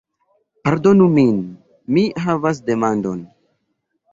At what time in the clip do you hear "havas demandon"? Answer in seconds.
2.25-3.21